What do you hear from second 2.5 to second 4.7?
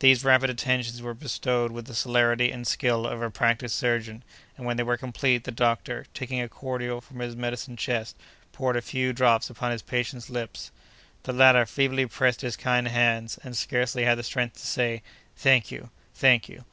and skill of a practised surgeon, and,